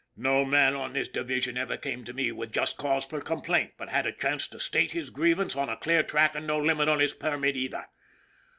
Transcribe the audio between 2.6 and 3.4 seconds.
cause for